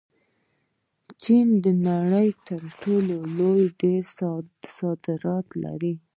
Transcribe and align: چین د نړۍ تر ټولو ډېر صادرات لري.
چین 1.23 1.47
د 1.63 1.65
نړۍ 1.87 2.29
تر 2.47 2.61
ټولو 2.81 3.15
ډېر 3.81 4.03
صادرات 4.77 5.47
لري. 5.63 5.93